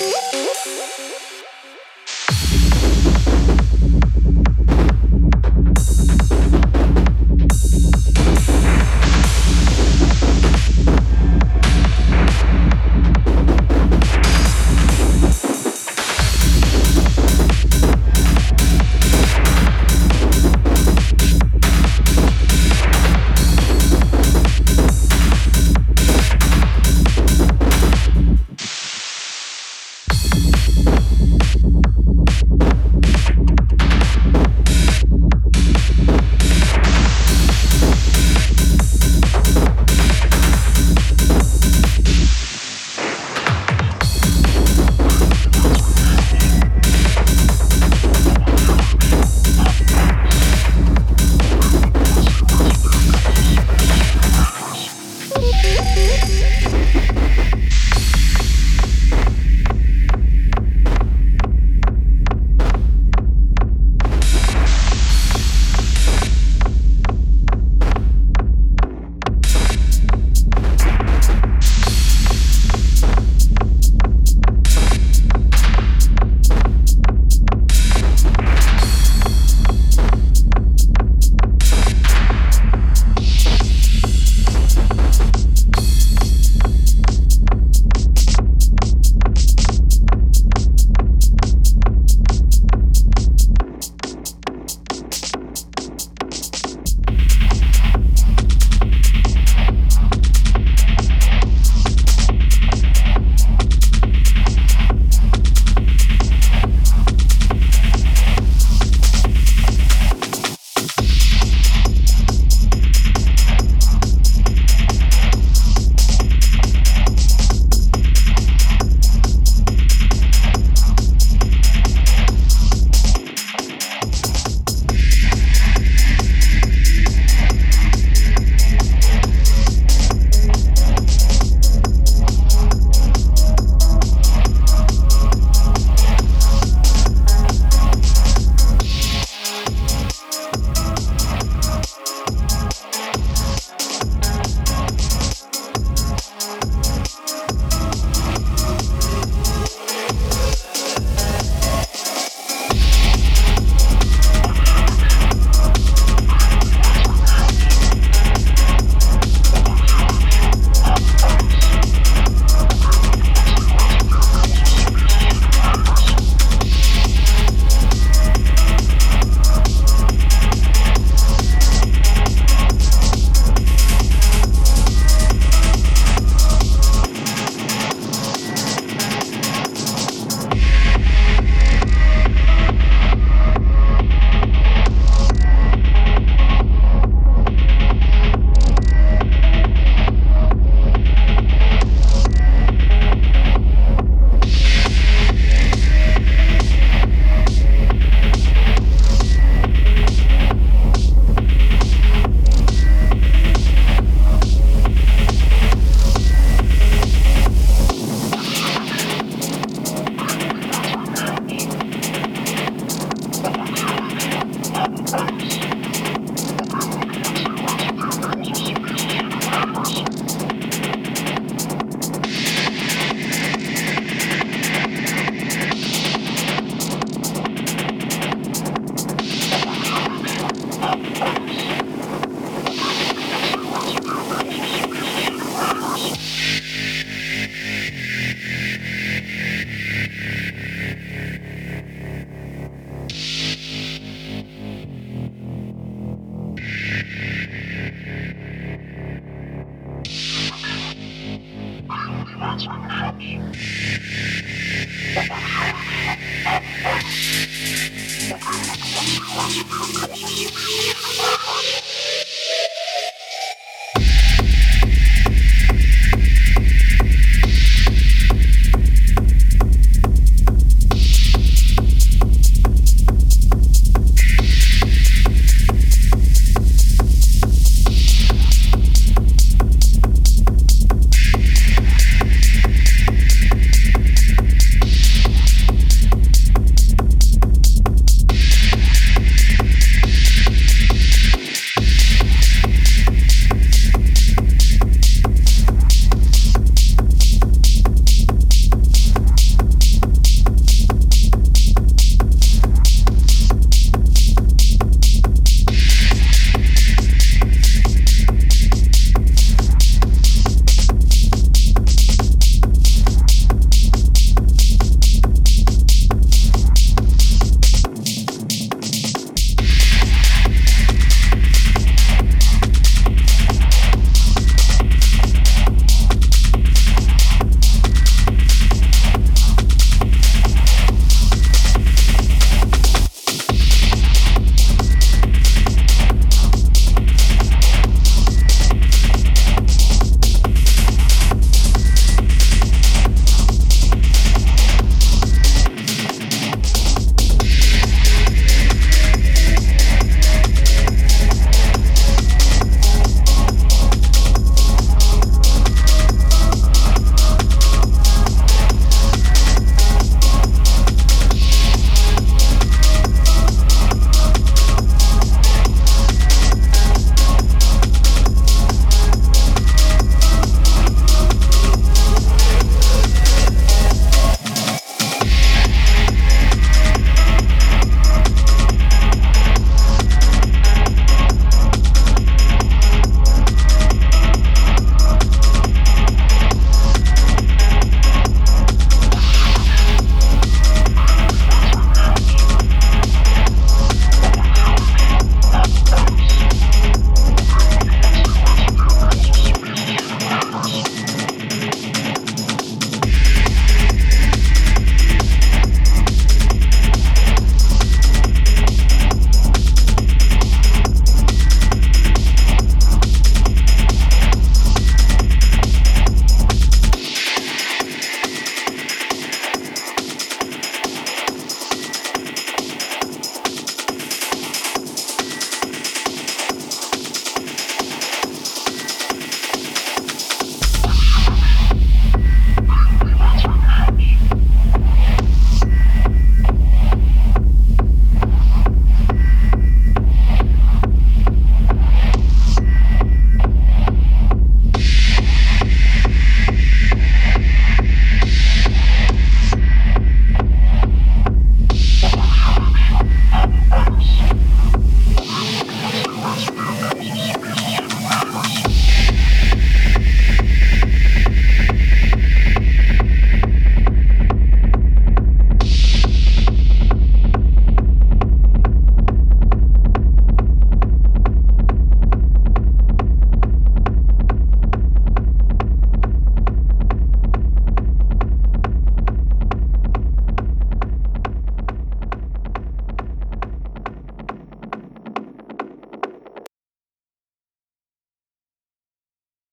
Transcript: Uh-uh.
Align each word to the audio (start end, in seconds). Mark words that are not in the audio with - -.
Uh-uh. 0.00 1.27